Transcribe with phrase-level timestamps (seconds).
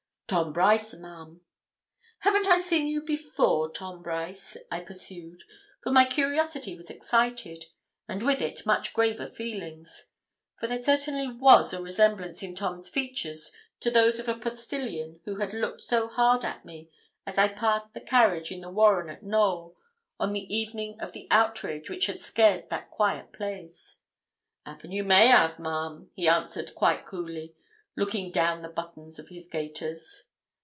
[0.31, 1.41] 'Tom Brice, ma'am.'
[2.19, 5.43] 'Haven't I seen you before, Tom Brice?' I pursued,
[5.83, 7.65] for my curiosity was excited,
[8.07, 10.07] and with it much graver feelings;
[10.57, 13.51] for there certainly was a resemblance in Tom's features
[13.81, 16.89] to those of the postilion who had looked so hard at me
[17.27, 19.75] as I passed the carriage in the warren at Knowl,
[20.17, 23.97] on the evening of the outrage which had scared that quiet place.
[24.65, 27.53] ''Appen you may have, ma'am,' he answered, quite coolly,
[27.97, 30.23] looking down the buttons of his gaiters.